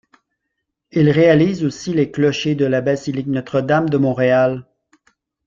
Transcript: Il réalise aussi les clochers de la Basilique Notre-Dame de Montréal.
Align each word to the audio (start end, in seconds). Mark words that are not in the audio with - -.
Il 0.91 1.11
réalise 1.11 1.63
aussi 1.63 1.93
les 1.93 2.09
clochers 2.09 2.55
de 2.55 2.65
la 2.65 2.81
Basilique 2.81 3.27
Notre-Dame 3.27 3.87
de 3.87 3.97
Montréal. 3.99 4.65